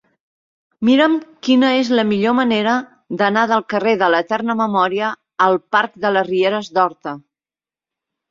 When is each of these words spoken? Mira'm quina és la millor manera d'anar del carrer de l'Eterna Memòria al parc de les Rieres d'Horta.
Mira'm 0.87 1.17
quina 1.47 1.67
és 1.81 1.89
la 1.97 2.05
millor 2.11 2.33
manera 2.37 2.73
d'anar 3.19 3.43
del 3.51 3.61
carrer 3.73 3.93
de 4.03 4.09
l'Eterna 4.13 4.57
Memòria 4.63 5.11
al 5.49 5.61
parc 5.77 5.99
de 6.07 6.11
les 6.17 6.27
Rieres 6.31 6.73
d'Horta. 6.79 7.17